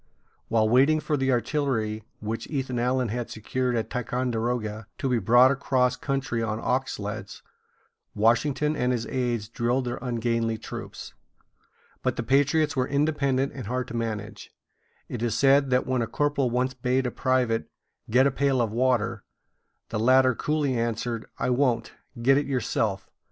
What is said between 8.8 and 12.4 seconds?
his aids drilled their ungainly troops. But the